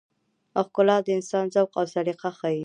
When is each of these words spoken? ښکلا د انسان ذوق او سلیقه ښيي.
ښکلا 0.65 0.97
د 1.05 1.07
انسان 1.17 1.45
ذوق 1.53 1.71
او 1.79 1.85
سلیقه 1.93 2.29
ښيي. 2.39 2.59